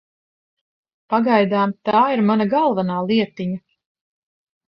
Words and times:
Pagaidām 1.13 1.75
tā 1.89 2.01
ir 2.15 2.25
mana 2.29 2.49
galvenā 2.53 2.97
lietiņa. 3.11 3.61